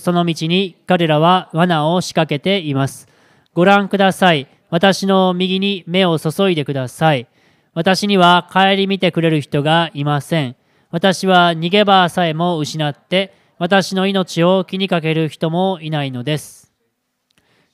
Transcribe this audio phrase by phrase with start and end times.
[0.00, 3.06] その道に彼らは罠を仕掛けています。
[3.54, 4.48] ご覧ください。
[4.68, 7.28] 私の右に目を注いでください。
[7.72, 10.56] 私には顧みてくれる人がいません。
[10.90, 16.72] 私は逃げ場さえも失って、私の命を気にかける人もいないのです。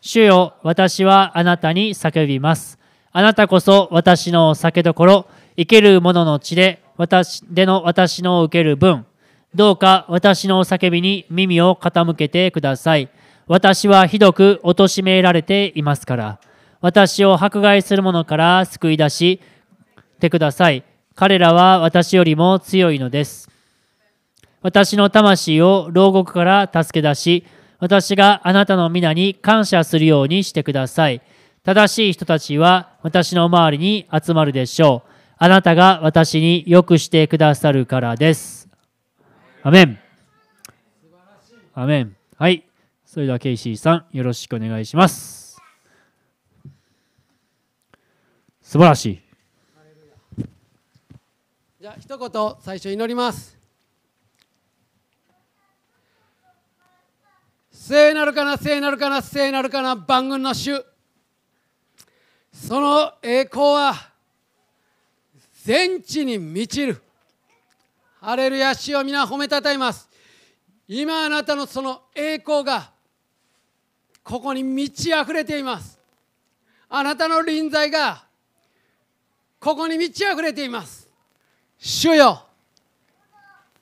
[0.03, 2.79] 主よ、私はあなたに叫びます。
[3.13, 5.27] あなたこそ私の酒どころ、
[5.57, 9.07] 生ける者の地で私での私の受ける分、
[9.55, 13.11] どうか私の叫びに耳を傾けてください。
[13.47, 16.41] 私はひどく貶められていますから、
[16.81, 19.41] 私を迫害する者から救い出し
[20.21, 20.85] てください。
[21.15, 23.51] 彼らは私よりも強いのです。
[24.63, 27.45] 私の魂を牢獄から助け出し、
[27.79, 31.21] 私があなたの皆に感謝するようにしてください。
[31.63, 35.11] 正しい人たちは私の周りに集まるでしょう。
[35.37, 38.62] あなたが私に良くしてくださるからです。
[39.65, 39.99] アメン。
[41.73, 42.17] アメン。
[42.37, 42.69] はい。
[43.05, 45.57] それではケイシーさん、よろしくお願いします。
[48.61, 49.23] 素晴らしい。
[51.81, 53.59] じゃあ一言最初祈ります
[57.73, 60.85] 聖なるかな聖なるかな聖なるかな万軍の主
[62.53, 63.95] その栄光は
[65.65, 67.03] 全地に満ちる
[68.25, 70.09] ハレルヤ主を皆褒めたたえます。
[70.87, 72.93] 今あなたのその栄光が
[74.23, 75.99] ここに満ち溢れています。
[76.89, 78.23] あなたの臨在が
[79.59, 81.09] ここに満ち溢れています。
[81.77, 82.47] 主よ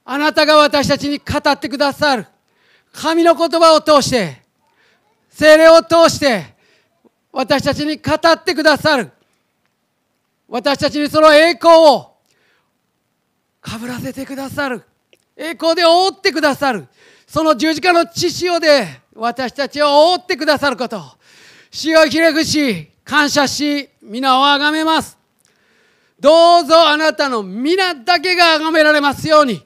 [0.06, 2.26] あなたが私たちに語ってくださる
[2.94, 4.40] 神の言葉を通して
[5.28, 6.54] 精霊を通して
[7.30, 9.10] 私たちに語ってくださる
[10.48, 12.09] 私たちにその栄光を
[13.60, 14.82] かぶらせてくださる。
[15.36, 16.86] 栄光で覆ってくださる。
[17.26, 21.02] その十字架の血潮で私たちを覆ってくださること。
[21.70, 25.18] 死をひれ伏し感謝し皆をあがめます。
[26.18, 29.64] どうぞあなたの皆だけが崇められますように。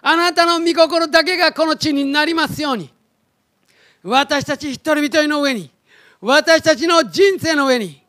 [0.00, 2.90] あなたの御心だけがこの地になりますように。
[4.02, 5.70] 私たち一人一人の上に
[6.20, 8.02] 私たちの人生の上に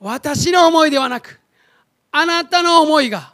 [0.00, 1.40] 私の思いではなく
[2.10, 3.31] あなたの思いが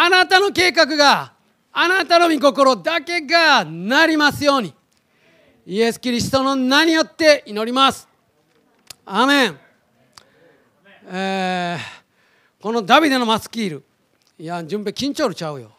[0.00, 1.32] あなたの計画が
[1.72, 4.72] あなたの御心だけがなりますように。
[5.66, 8.06] イエス・キリストの名によって祈ります。
[9.04, 9.58] アメン。
[11.10, 11.98] えー
[12.60, 13.84] このダビデのマスキール。
[14.38, 15.72] いや順平緊張るちゃうよ。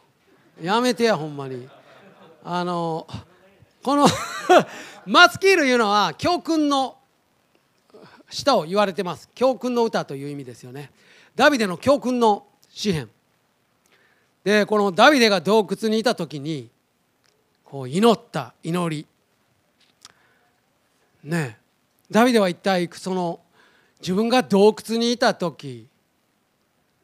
[0.62, 1.66] やめてやほんまに。
[2.44, 3.06] あの
[3.82, 4.06] この
[5.06, 6.98] マスキールいうのは教訓の
[8.28, 9.30] 下を言われてます。
[9.34, 10.90] 教訓の歌という意味ですよね。
[11.34, 13.08] ダビデの教訓の詩篇。
[14.44, 16.70] でこのダビデが洞窟にいた時に
[17.64, 19.06] こう祈った祈り。
[21.22, 21.58] ね
[22.10, 23.40] ダビデは一体その
[24.00, 25.86] 自分が洞窟にいた時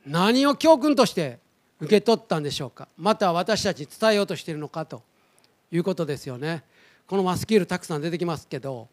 [0.06, 1.38] 何を教訓として
[1.78, 2.88] 受け取ったんでしょうか？
[2.96, 5.02] また私たちに伝えようとしているのかと
[5.70, 6.64] いうことですよね。
[7.06, 8.88] このマスキールたくさん出てきますけど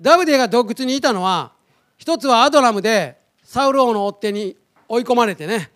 [0.00, 1.52] ダビデが洞窟にいたのは
[1.98, 4.56] 一つはアドラムでサウル王の追っ手に
[4.88, 5.71] 追い込まれてね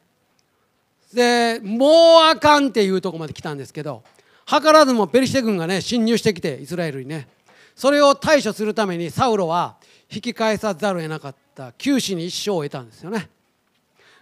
[1.13, 1.91] でもう
[2.31, 4.03] あかんっていうとこまで来たんですけど
[4.47, 7.29] 図らずもペリシテ軍がね侵入してきてイスラエルにね。
[7.75, 9.77] それを対処するためにサウロは
[10.11, 13.29] 引き返さざるを得なかった九死に一生を得たんですよね。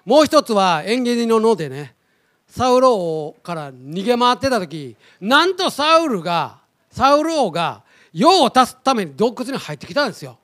[0.04, 1.94] もう一つは縁起の野でね
[2.48, 6.58] サウル王から逃げ回ってた時なんとサウルが
[6.90, 10.38] サウル王が用を足すために洞窟に入ってきたんですよ。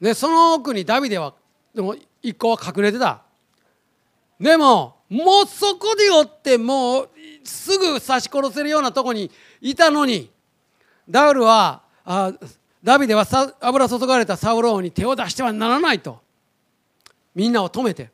[0.00, 1.34] でその奥にダビデは
[1.74, 3.22] でも一個は隠れてた。
[4.40, 7.08] でももうそこでよってもう
[7.44, 9.30] すぐ刺し殺せるようなとこに
[9.60, 10.30] いたのに
[11.08, 12.32] ダウルはあ
[12.82, 16.20] ダビデはさ油注がれたサウロ王に手を出してはならないと
[17.34, 18.10] みんなを止めて。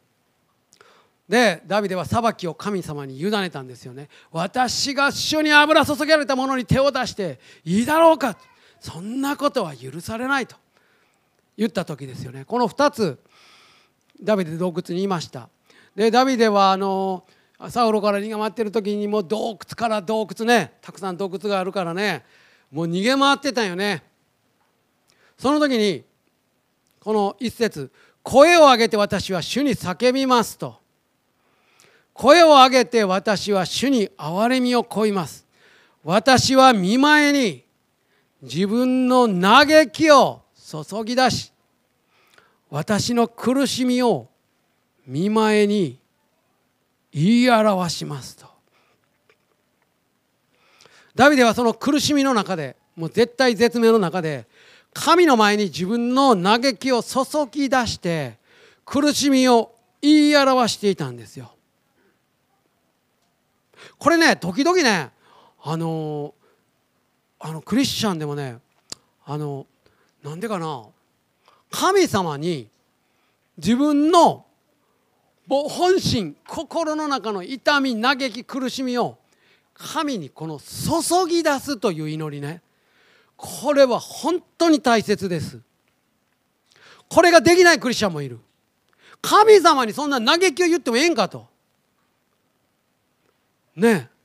[1.28, 4.08] でダビデは裁きを神様に委ねたんですよね。
[4.30, 8.38] 私が主に油注がれたものに手を出していいだろうか。
[8.78, 10.54] そんなことは許されないと
[11.56, 12.44] 言った時ですよね。
[12.44, 13.18] この2つ
[14.22, 15.48] ダビデ洞窟にいました。
[15.96, 17.24] でダビデはあの
[17.70, 22.22] サウロから逃げ回ってる時にもう洞窟から洞窟ねたくさん洞窟があるからね
[22.70, 24.02] もう逃げ回ってたんよね。
[25.38, 26.04] その時に
[27.00, 27.90] この一節
[28.22, 30.76] 声を上げて私は主に叫びますと。
[32.12, 35.46] 声を上げて私は主に憐れみを乞います。
[36.02, 37.64] 私は見前に
[38.42, 41.52] 自分の嘆きを注ぎ出し
[42.70, 44.28] 私の苦しみを
[45.06, 45.98] 見前に
[47.12, 48.46] 言い表しますと
[51.14, 54.46] ダビデはその苦しみの中でもう絶対絶命の中で
[54.92, 57.20] 神の前に自分の嘆きを注
[57.50, 58.38] ぎ出して
[58.84, 61.52] 苦しみを言い表していたんですよ。
[63.98, 65.10] これね時々ね
[65.62, 66.34] あの
[67.38, 68.58] あのクリスチャンでもね
[69.26, 69.66] あの
[70.22, 70.84] なんでかな
[71.70, 72.68] 神様に
[73.58, 74.45] 自分の
[75.48, 79.18] 本心心の中の痛み嘆き苦しみを
[79.74, 82.62] 神にこの注ぎ出すという祈りね。
[83.36, 85.60] これは本当に大切です。
[87.08, 88.40] これができないクリスチャンもいる。
[89.20, 91.46] 神様にそんな嘆きを言ってもええんかと。
[93.76, 94.16] ねえ。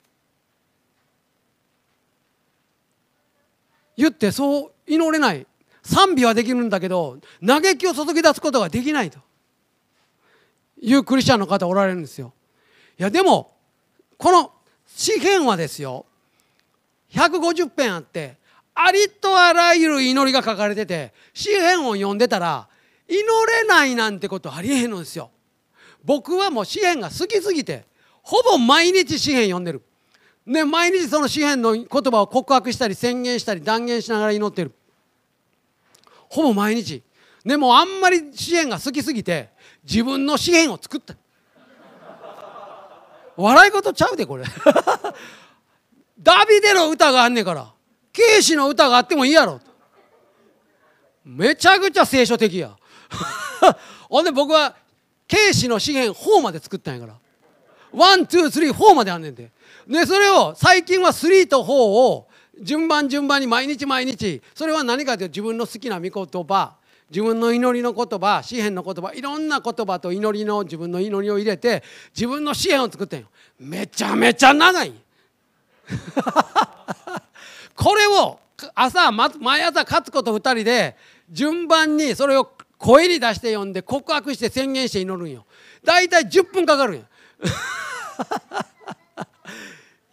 [3.98, 5.46] 言ってそう祈れない。
[5.84, 9.20] 賛美はできるんだけど嘆きを注ぎ出すことができないと。
[10.82, 12.34] いうクリスチャンの方おられるんですよ。
[13.00, 13.56] いやでも
[14.18, 14.52] この
[14.88, 16.06] 詩篇はですよ
[17.12, 18.38] 150編あって
[18.74, 22.68] ありとあらゆる祈りが書かれてて詩篇を読んでたら
[23.08, 25.30] 祈れないなんてことありえへんのですよ。
[26.04, 27.86] 僕はもう詩篇が好きすぎて
[28.24, 29.82] ほぼ毎日詩篇読んでる。
[30.46, 34.72] ね毎日その詩篇の言葉を告白したり宣言したり断言しながら祈ってる。
[36.30, 37.04] ほぼ毎日。
[37.46, 39.50] でもあんまり詩篇が好きすぎて
[39.84, 41.16] 自分の詩篇を作った。
[43.36, 44.46] 笑い事ちゃうでこれ。
[46.20, 47.72] ダビデの歌があんねんから。
[48.14, 49.60] 警視の歌があってもいいやろ。
[51.24, 52.76] めちゃくちゃ聖書的や。
[54.10, 54.76] ほんで僕は
[55.28, 57.14] 警視の詩篇4まで作ったんやから。
[57.94, 59.52] one two three four まであんねんで
[59.88, 62.28] でそれを最近は3と4を
[62.62, 66.76] 順番順番に毎日毎日それは何かというと自分の好きな御言葉。
[67.12, 71.84] 自分の祈りの言葉詩篇の言葉いろんな言葉と祈りの自分の祈りを入れて
[72.16, 73.28] 自分の詩篇を作ってんよ。
[73.60, 74.94] めちゃめちゃ長い。
[77.76, 78.40] これを
[78.74, 80.96] 朝毎朝かつ子と2人で
[81.30, 85.46] 順番にそれを声に出して読んで告白して宣言して祈るんよ。
[85.84, 87.04] 大体10分かかるんよ。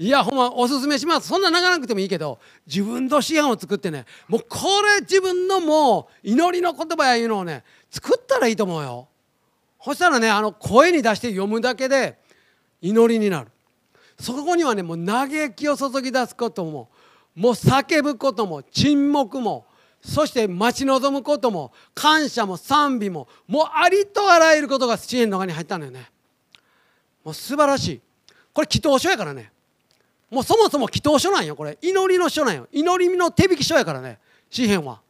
[0.00, 1.26] いやほんまおすすめします。
[1.26, 9.08] そんな長なくてもいいけど自分の詩案を作ってねもうこれ自分のもう祈りの言葉やいうのをね作ったらいいと思うよ。
[9.84, 12.18] そしたらねあの声に出して読むだけで
[12.80, 13.48] 祈りになる。
[14.20, 16.88] そこにはねもう嘆きを注ぎ出すことも
[17.34, 19.66] もう叫ぶことも沈黙も
[20.00, 26.08] そして待ち望むことも感謝も賛美ももうありとあらゆることが支援の中に入ったんだよね。
[27.24, 28.00] もう素晴らしい。
[28.52, 29.50] これ祈祷書やからね。
[30.30, 31.78] もうそもそも祈祷書なんよこれ。
[31.80, 32.68] 祈りの書なんよ。
[32.72, 34.18] 祈りの手引き書やからね
[34.50, 35.00] 詩篇は。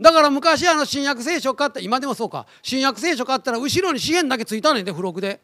[0.00, 2.46] だから昔あの新約聖書買った今でもそうか。
[2.62, 5.40] 新約聖書買ったら後ろに詩篇だけついたねんで付録で。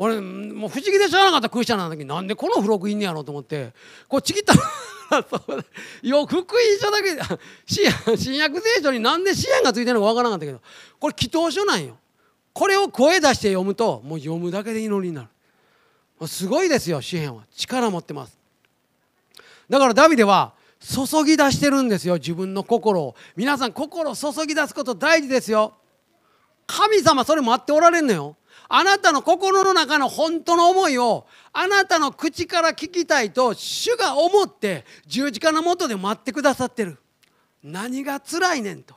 [0.00, 3.72] 俺もう不思議で知らなかったクリスチャンなんだけどなんでこの付録いんねやろうと思って。
[4.06, 4.60] こうちぎったら
[6.02, 6.44] よ福音
[6.80, 7.18] 書だけ
[7.66, 10.60] 新約聖書になんで支援がついてるのかわからなかったけど
[11.00, 11.96] これ祈祷書なんよ。
[12.52, 15.28] これを声出して読むともう読むだけで祈りになる。
[16.26, 17.44] すごいですよ詩篇は。
[17.54, 18.36] 力持ってます。
[19.68, 23.14] だからダビデは注ぎ出してるんですよ自分の心を。
[23.36, 25.74] 皆さん心を注ぎ出すこと大事ですよ。
[26.66, 28.36] 神様それ待っておられんのよ。
[28.68, 36.98] あなたの心の中の本当の思いをあなたの口から聞きたいと主が思って十字架のもとで待ってくださってる。
[37.62, 38.94] 何が辛いねんと。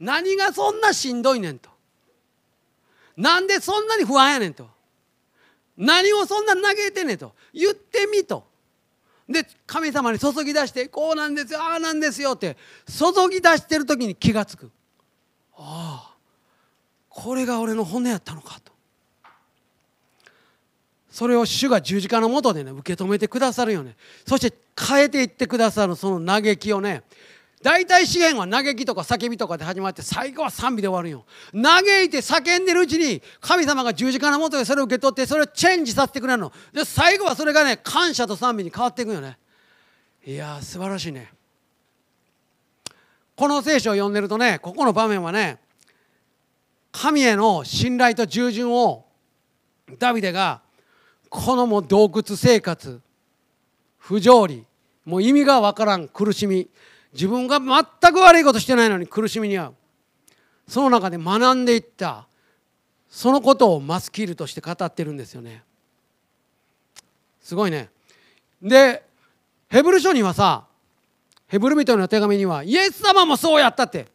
[0.00, 1.70] 何がそんなしんどいねんと。
[3.16, 4.68] なんでそんなに不安やねんと。
[5.82, 7.34] 何をそんな嘆いてねと。
[7.52, 8.44] 言ってみと。
[9.28, 14.70] で神様に注ぎ出してこうなんですよああなんですよって注ぎ出してる時に気が付く。
[15.56, 16.14] ああ
[17.08, 18.72] これが俺の骨やったのかと。
[21.10, 23.96] それを主が十字架のもとでね受け止めてくださるよね。
[24.26, 27.02] そして変えていってくださるその嘆きをね
[27.62, 31.24] 大体資源は嘆きとか叫びとかで始まって最後は賛美で終わるよ。
[31.52, 36.52] 嘆いて叫んでるうちに神様が十字架のもとでそれを受け取ってそれをチェンジさせてくれるの。
[36.72, 39.38] で最後はそれがね感謝と賛美に変わっていくよね。
[40.26, 41.32] いやー素晴らしいね。
[43.36, 45.58] この聖書を読んでるとねここの場面はね
[46.90, 49.06] 神への信頼と従順を
[49.98, 50.62] ダビデが
[51.28, 53.00] このも洞窟生活
[53.98, 54.66] 不条理
[55.04, 56.68] もう意味がわからん苦しみ
[57.12, 59.74] 自分が全く悪いことしてないのに苦しみに遭う。
[60.66, 62.26] その中で学んでいった。
[63.10, 65.62] そのことをマスキルとして語ってるんですよね。
[67.42, 67.90] すごいね。
[68.62, 69.04] で
[69.68, 70.64] ヘブル書にはさ
[71.46, 74.06] ヘブル人の手紙にはイエス様もそうやったって。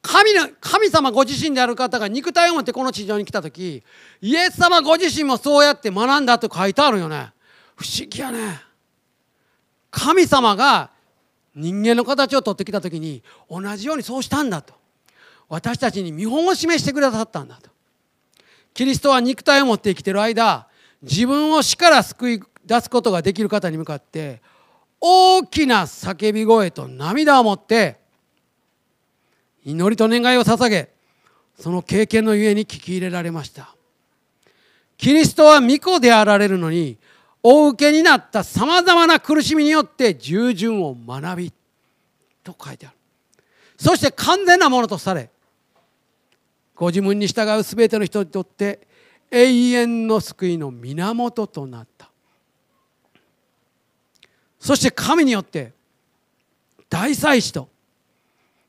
[0.00, 3.82] 神の神様ご自身である方が肉体を持ってこの地上に来た時
[4.22, 7.32] イエス様ご自身もそうやって学んだと書いてあるよね。
[7.76, 8.60] 不思議やね。
[9.90, 10.90] 神様が
[11.54, 14.74] 人間の形を取ってきた時に同じようにそうしたんだと。
[15.48, 17.70] 私たちに見本を示してくださったんだと。
[18.74, 20.68] キリストは肉体を持って生きてる間
[21.02, 24.40] 自分を死から救い出すことができる方に向かって
[25.00, 27.98] 大きな叫び声と涙を持って
[29.64, 30.90] 祈りと願いを捧げ
[31.58, 33.74] その経験のゆえに聞き入れられました。
[34.96, 36.98] キリストは御子であられるのに
[37.42, 41.52] お受けになったさまざまな苦しみによって従順を学び
[42.42, 42.96] と書いてある。
[43.76, 45.30] そして完全なものとされ
[46.74, 48.86] ご自分に従う全ての人にとって
[49.30, 52.08] 永遠の救いの源となった。
[54.58, 55.72] そして神によって
[56.88, 57.68] 大祭司と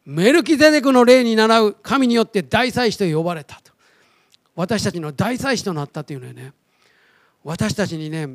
[0.05, 3.71] メルキゼデクの霊に倣う神によって大祭司と呼ばれたと。
[4.55, 6.53] 私たちの大祭司となったというのはね。
[7.43, 8.27] 私たちにね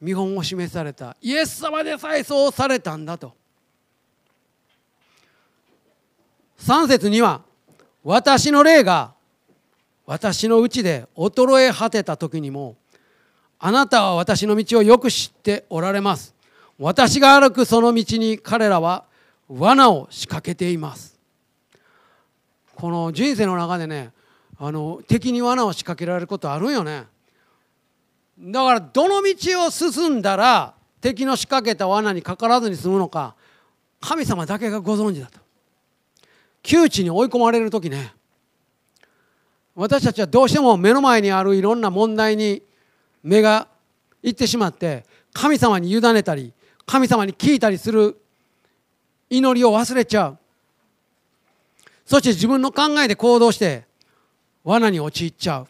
[0.00, 1.16] 見本を示された。
[1.20, 3.32] イエス様でさえそうされたんだと。
[6.58, 7.42] 3節には
[8.02, 9.12] 私の霊が
[10.06, 12.76] 私のうちで衰え果てた時にも
[13.58, 16.34] あなたは私の道をよく知っておられます。
[16.78, 19.04] 私が歩くその道に彼らは
[19.48, 21.18] 罠を仕掛けています。
[22.74, 24.12] この人生の中でね
[24.58, 27.04] あの敵に罠を仕掛けられることあるよね。
[28.38, 33.34] だからどの道を進んだら敵の仕掛けた罠にかからずに済むのか
[34.00, 35.38] 神様だけがご存知だと。
[36.62, 38.12] 窮地に追い込まれる時ね
[39.74, 42.62] 私たちはどうしても目の前にあるいろんな問題に
[43.22, 43.68] 目が
[44.22, 46.52] いってしまって神様に委ねたり
[46.86, 48.16] 神様に聞いたりする
[49.28, 50.38] 祈りを忘れちゃう。
[52.06, 53.84] そして自分の考えで行動して
[54.62, 55.66] 罠に陥っちゃう。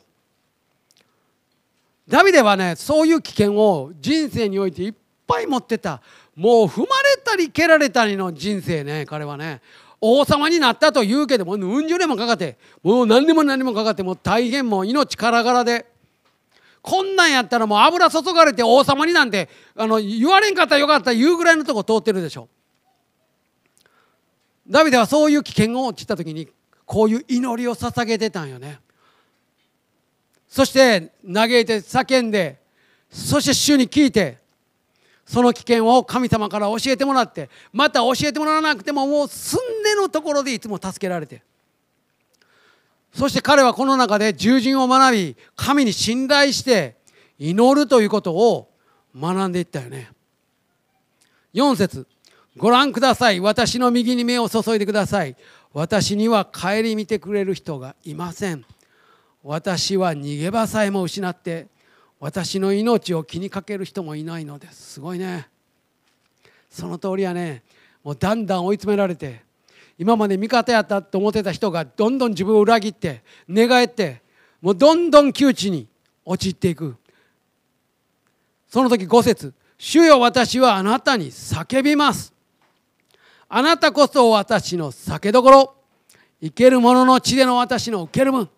[2.08, 4.94] ダビデはねそういう危険を人生においていっ
[5.26, 6.02] ぱい持ってた。
[6.36, 9.62] もう踏まれたり蹴られたりの人生ね彼はね。
[10.00, 15.86] 王様になったと言うけどもうん十年もかかってもう何にも何にもかかってもう大変もう命からがらで。
[16.82, 22.46] こんなんやったらもう油注がれて王様になんてあの言われんかったらよかった言うぐらいのとこ通ってるでしょ。
[24.68, 26.46] ダビデはそういう危険が落ちた時に
[26.84, 28.80] こういう祈りを捧げてたんよね。
[30.54, 32.60] そして嘆いて叫んで
[33.10, 34.38] そして主に聞いて
[35.26, 41.42] その危険を神様から教えてもらってまた教えてもらわなくてももうすんでのところでいつも助けられて。
[43.12, 46.98] そして彼はこの中で従順を学び神に信頼して
[47.36, 48.70] 祈るということを
[49.16, 50.12] 学んでいったよね。
[51.52, 52.06] 4節
[52.56, 53.40] ご覧ください。
[53.40, 55.34] 私の右に目を注いでください。
[55.72, 58.64] 私には顧みてくれる人がいません。
[59.46, 61.68] 私は逃げ場さえも失って
[62.18, 64.94] 私の命を気にかける人もいないのです。
[64.94, 65.48] すごいね。
[66.70, 67.62] その通りやね。
[68.02, 69.42] もうだんだん追い詰められて
[69.98, 74.22] 今まで味方やったと思ってた人がどんどん自分を裏切って寝返って
[74.62, 75.86] もうどんどん窮地に
[76.24, 76.96] 陥っていく。
[78.68, 82.32] その時5節主よ私はあなたに叫びます」
[83.46, 85.74] あなたこそ私の酒どころ。
[86.40, 88.48] 生ける者の地での私の受ける分。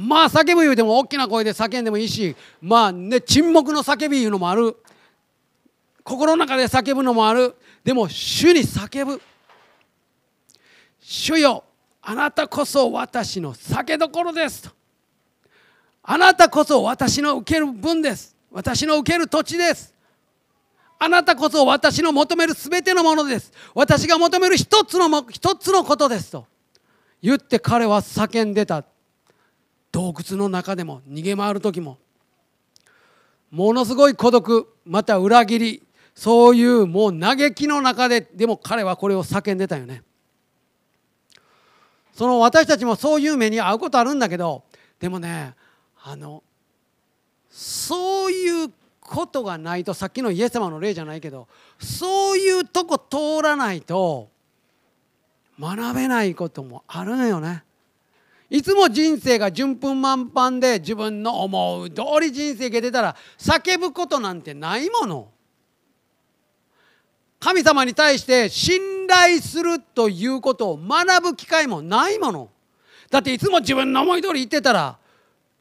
[0.00, 4.76] まあ叫ぶ言うても大きな声で叫んでもいいしまあね沈黙の叫びいうのもある。
[6.04, 7.56] 心の中で叫ぶのもある。
[7.82, 9.20] でも主に叫ぶ。
[11.00, 11.64] 主よ
[12.00, 14.62] あなたこそ私の酒どころです。
[14.62, 14.70] と
[16.04, 18.36] あなたこそ私の受ける分です。
[18.52, 19.92] 私の受ける土地です。
[21.00, 23.52] あなたこそ私の求める全てのものです。
[23.74, 26.46] 私が求める一つの一つのことですと。
[27.20, 28.84] 言って彼は叫んでた。
[29.92, 31.98] 洞窟の中でも逃げ回る時も
[33.50, 35.82] ものすごい孤独また裏切り
[36.14, 40.02] そういうもう嘆きの中ででも彼はこれを叫んでたよね
[42.12, 44.64] その私たちもそういう目に遭うことあるんだけど
[44.98, 45.54] でもね
[46.02, 46.42] あの
[47.50, 54.28] そういうことがないとさっきのイエス様の例じゃないけどそういうとこ通らないと
[55.58, 57.64] 学べないこともあるのよね。
[58.50, 65.28] いつも人生が順風満帆で自分の思う通り人生が出たら叫ぶことなんてないもの。
[67.40, 72.48] 神様に対して信頼するということを学ぶ機会もないもの。
[73.10, 74.98] だっていつも自分の思い通り言ってたら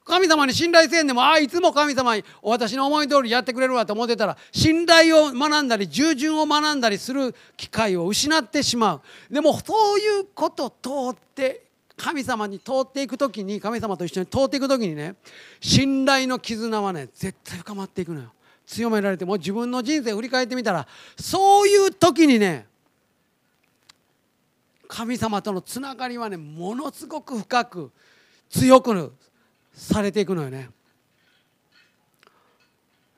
[0.07, 9.01] 神様に信頼せんでもああいつも神様に私の思い通りやってくれるわと思ってたら信頼を学んだり従順を学んだりする機会を失ってしまう
[9.33, 11.66] でもそういうこと通って
[11.97, 15.15] 神様に通っていく時に神様と一緒に通っていく時にね
[15.59, 18.31] 信頼の絆はね絶対深まっていくのよ。
[18.67, 20.87] 強められても自分の人生振り返ってみたら
[21.17, 22.67] そういう時にね
[24.87, 27.91] 神様とのつながりはねものすごく深く
[28.49, 29.13] 強く
[29.73, 30.69] されていくのよね。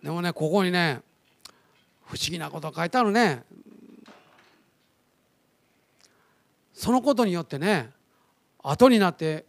[0.01, 1.01] でもねここにね
[2.05, 3.43] 不思議なこと書いてあるね。
[6.73, 7.89] そのことによってね
[8.63, 9.45] 後になって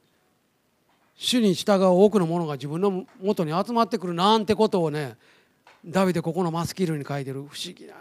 [1.17, 5.17] 主に従う多くの者が自分のもとに集まってくるなんてことをね
[5.85, 7.40] ダビデここのマスキルに書いてる。
[7.40, 8.00] 不思議だね。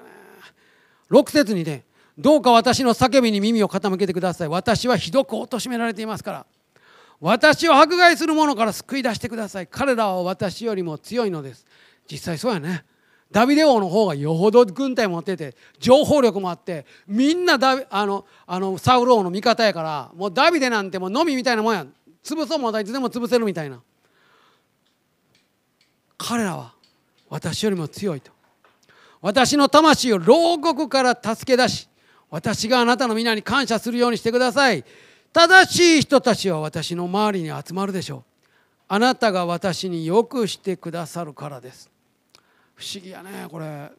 [1.09, 1.83] 6節にね
[2.17, 4.47] どうか私の叫びに耳を傾けてください。
[4.47, 6.45] 私はひどく貶められていますから。
[7.21, 9.67] 私を迫害する者から救い出してください。
[9.67, 11.65] 彼らは私よりも強いのです。
[12.09, 12.85] 実際そうやね。
[13.31, 21.85] ダビデ王の方がよほど軍隊持ってて情報力もあってみんなダあのあのサウル王の味方やからもうダビデなんてもうのみみたいなもんや
[22.23, 23.81] 潰そうもいつでも潰せるみたいな。
[26.17, 26.73] 彼らは
[27.29, 28.31] 私よりも強いと。
[29.21, 31.89] 私の魂を牢獄から助け出し
[32.29, 34.83] 私があなたの皆に感謝するようにしてください。
[35.31, 38.23] 正しい人たちは私の周りに集まるでしょう。
[38.87, 41.89] あなたが私によくしてくださるからです。
[42.79, 43.91] 不思議やねこれ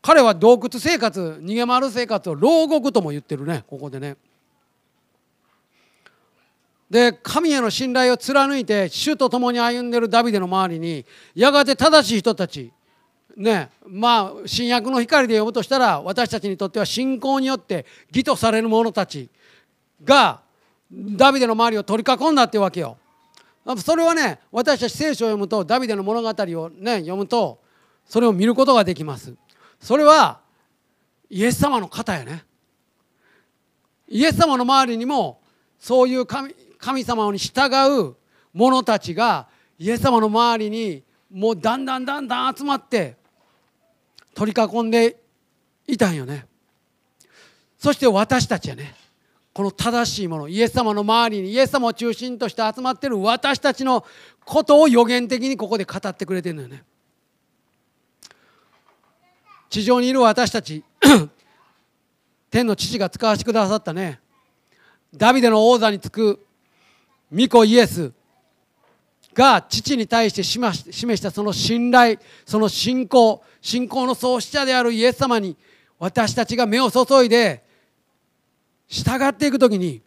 [0.00, 4.16] 彼は洞窟生活逃げ回る生活を牢獄とも言ってるねここでね
[6.88, 11.04] で神への信頼を貫いて主と共に歩んでるダビデの周りに
[11.34, 12.70] やがて正しい人たち
[13.36, 19.28] ねまあ新約の光で読むとしたら私たちにとっては信仰によって義とされる者たち
[20.04, 20.42] が
[20.92, 22.98] ダビデの周りを取り囲んだってわけよ。
[23.78, 27.63] それはね私たち聖書を読むとダビデの物語をね読むと
[28.06, 29.34] それを見ることができます。
[29.80, 30.40] それは
[31.30, 32.44] イエス様の方やね。
[34.08, 35.40] イエス様の周りにも
[35.78, 37.70] そういう神神様に従
[38.00, 38.16] う
[38.52, 43.16] 者たちがイエス様の周りにもうだんだんだんだん集まって
[44.34, 45.20] 取り囲んで
[45.86, 46.46] いたんよね
[47.78, 48.94] そして私たちはね
[49.52, 54.04] この正しいものイエス様の周りにイエス様を中心として集まってる私たちの
[54.44, 56.84] ことを予言的にここで語ってくれてるのよね
[59.74, 60.84] 地上にいる私たち。
[62.48, 64.20] 天の父が使わせてくださったね。
[65.12, 66.46] ダビデの王座につく
[67.32, 68.12] 御子イエス
[69.32, 75.56] が父に対して示したその信頼その信仰信仰の創始者であるイエス様に
[75.98, 77.64] 私たちが目を注いで
[78.86, 80.02] 従っていく時に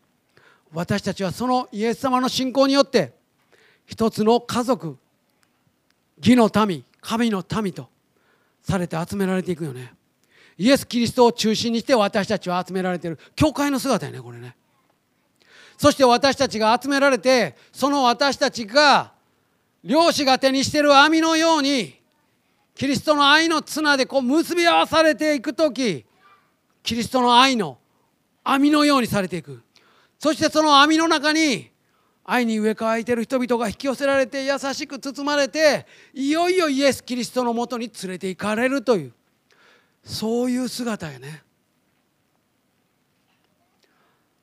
[0.72, 3.14] 私たちはそのイエス様の信仰によって
[3.86, 4.98] 一つの家族
[6.20, 7.90] 義の民神の民と
[8.68, 9.94] されて集められていくよね。
[10.58, 13.18] イエス・キリストを中心にして私たちは集められている。
[13.36, 14.56] 教会の姿やねこれね。
[15.78, 19.14] そして私たちが集められてその私たちが
[19.84, 21.98] 漁師が手にしてる網のように
[22.76, 26.06] キリストの愛の綱でこう結び合わされていく時
[26.84, 27.78] キリストの愛の
[28.44, 29.62] 網のようにされていく。
[30.20, 31.70] そしてその網の中に
[32.30, 39.14] 愛に植え替えている人々が引き寄せられて優しく包まれていよいよイエス・キリストのもとに連れて行かれるという
[40.04, 41.44] そういう姿やね。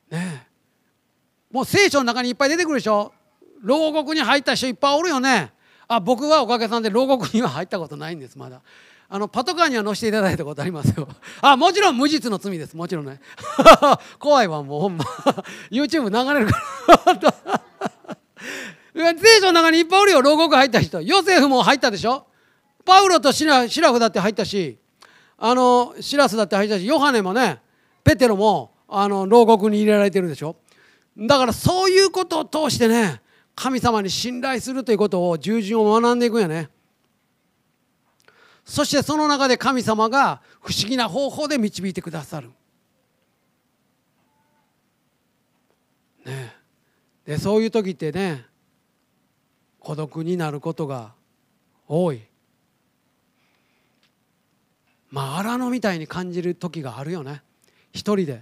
[0.09, 0.47] ね
[1.51, 3.13] もう聖書の中にいっぱい出てくるでしょ。
[3.61, 5.51] 牢獄に入った人いっぱいおるよね。
[5.87, 8.61] あ僕はおかげさんで牢獄には入ったことないんですまだ。
[9.07, 11.07] あのパトカーには乗せていただいたことありますよ。
[11.41, 12.75] あもちろん無実の罪です。
[12.75, 13.21] もちろんね。
[14.17, 15.05] 怖いわもうほんま。
[15.69, 16.61] YouTube 流れるか
[17.05, 17.74] ら。
[18.93, 20.21] 聖書の中にいっぱいおるよ。
[20.21, 21.01] 牢獄入った人。
[21.01, 22.27] ヨセフも入ったでしょ。
[22.85, 24.77] パウロとシラシラフだって入ったし
[25.37, 27.59] あのシラスだって入ったしヨハネもね
[28.03, 30.55] ペテロもあの牢獄に入れられてるでしょ。
[31.17, 33.21] だからそういうことを通してね
[33.55, 36.69] 神様に信頼するということを従順を学んでいくんやね。
[38.63, 42.49] そしてその中で神様が不思議な方法で導いてくださる。
[46.25, 46.64] ねえ。
[47.25, 48.45] でそういう時ってね
[49.79, 51.13] 孤独になることが
[51.87, 52.21] 多い。
[55.11, 57.41] まあ荒野みたいに感じる時があるよね。
[57.91, 58.41] 一人で。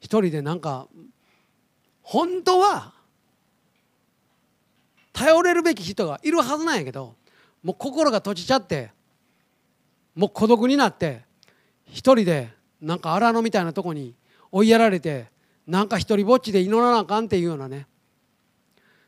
[0.00, 0.88] 一人でなんか
[2.02, 2.92] 本当は
[5.12, 7.14] 頼れるべき人がいるはずなんやけど
[7.62, 8.90] もう心が閉じちゃって
[10.14, 11.22] もう孤独になって
[11.84, 12.48] 一人で
[12.80, 14.14] なんか荒野みたいなとこに
[14.50, 15.26] 追いやられて
[15.70, 17.86] なんか一人ぼっちで祈らなあかんっていうようなね。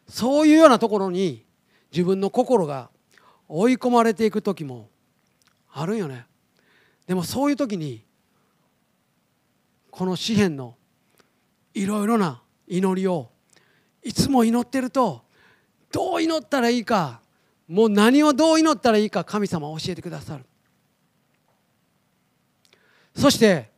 [0.09, 1.45] そういうようなところに
[1.91, 2.89] 自分の心が
[3.49, 4.89] 追い込まれていく時も
[5.73, 6.25] あるよね。
[7.09, 8.05] でもそういう時に
[9.91, 10.77] この詩篇の
[11.75, 13.31] いろいろな祈りを
[14.05, 15.23] いつも祈ってると
[15.91, 17.23] どう祈ったらいいか
[17.67, 20.45] もう何をどう祈ったらいいか神様教えてくださる。
[23.17, 23.72] そして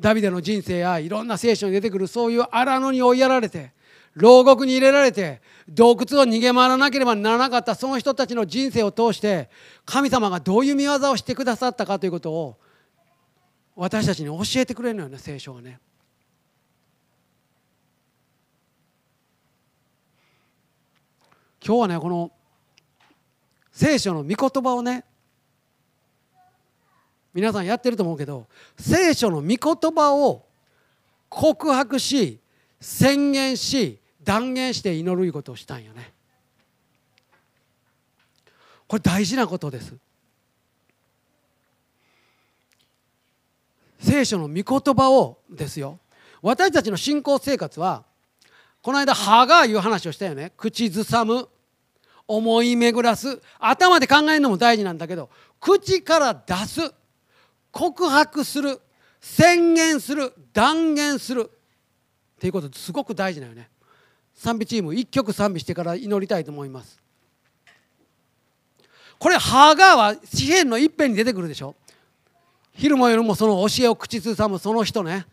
[0.00, 3.72] ダビデの人生やいろんな聖書に出てくるそういう荒野に追いやられて
[4.14, 9.50] 牢獄に入れられて洞窟を逃げ回らなければならなかったその人たちの人生を通して
[9.84, 12.56] 神様がどういう見業をしてくださったかということを
[13.76, 15.78] 私たちに教えてくれるのよね聖書がね。
[21.64, 22.32] 今日はねこの
[23.70, 25.04] 聖書の御言葉をね
[27.32, 28.46] 皆さんやってると思うけど
[28.78, 29.58] 聖書の御言
[29.94, 30.44] 葉を
[31.28, 32.40] 告白し
[32.80, 36.12] 宣言し断言して祈るいうことをしたんよね。
[38.86, 39.94] これ大事なことです。
[44.00, 45.98] 聖書の御言葉をですよ。
[46.42, 48.04] 私たちの信仰生活は
[48.82, 50.52] この間歯がいう話をしたよね。
[50.56, 51.48] 口ずさむ
[52.26, 56.94] 思い巡らす頭で考えるのも大事なんだけど口から出す
[57.72, 58.80] 告白する
[59.20, 61.50] 宣言する断言する。
[62.36, 63.68] っていうことすごく大事だよね。
[64.34, 67.00] 賛美チーム1曲賛美してから祈りたいと思います。
[69.18, 71.74] これハガーは詩篇の一辺に出てくるでしょ。
[72.72, 75.26] 昼も夜もその教えを口ずさむその人ね。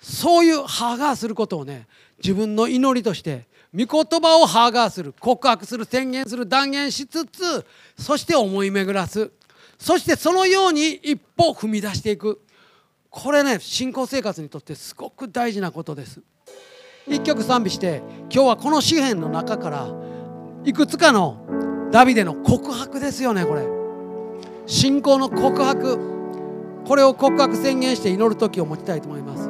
[0.00, 1.86] そういうハガーすることをね
[2.18, 7.64] 自分の祈りとして御言葉をハガーする告白する宣言する断言しつつ
[7.96, 9.30] そして思い巡らす。
[9.80, 12.42] そしてそのように一歩踏み出していく。
[13.08, 16.20] これね信仰生活にとってすごく大事なことです。
[17.08, 19.88] 一曲賛美して今日はこの詩篇の中から
[20.64, 23.66] いくつかのダビデの告白ですよねこれ。
[24.66, 25.98] 信仰の告白。
[26.86, 29.49] これを告白宣言して祈る時を持ちたいと思います。